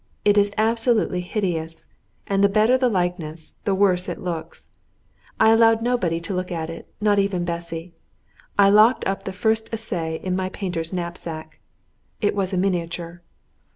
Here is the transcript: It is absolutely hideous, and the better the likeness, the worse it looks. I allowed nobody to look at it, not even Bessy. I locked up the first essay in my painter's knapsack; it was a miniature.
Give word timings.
It 0.25 0.35
is 0.35 0.49
absolutely 0.57 1.21
hideous, 1.21 1.85
and 2.25 2.43
the 2.43 2.49
better 2.49 2.75
the 2.75 2.89
likeness, 2.89 3.57
the 3.65 3.75
worse 3.75 4.09
it 4.09 4.17
looks. 4.19 4.67
I 5.39 5.51
allowed 5.51 5.83
nobody 5.83 6.19
to 6.21 6.33
look 6.33 6.51
at 6.51 6.71
it, 6.71 6.91
not 6.99 7.19
even 7.19 7.45
Bessy. 7.45 7.93
I 8.57 8.71
locked 8.71 9.05
up 9.07 9.25
the 9.25 9.31
first 9.31 9.71
essay 9.71 10.19
in 10.23 10.35
my 10.35 10.49
painter's 10.49 10.91
knapsack; 10.91 11.59
it 12.19 12.33
was 12.33 12.51
a 12.51 12.57
miniature. 12.57 13.21